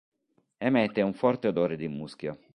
Emette 0.57 1.01
un 1.03 1.13
forte 1.13 1.47
odore 1.47 1.75
di 1.77 1.87
muschio. 1.87 2.39